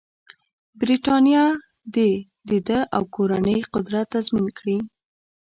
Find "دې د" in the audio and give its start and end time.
1.95-2.51